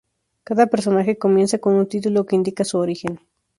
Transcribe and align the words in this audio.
Cada 0.43 0.65
personaje 0.65 1.19
comienza 1.19 1.59
con 1.59 1.75
un 1.75 1.87
título 1.87 2.25
que 2.25 2.35
indica 2.35 2.63
su 2.63 2.79
origen. 2.79 3.19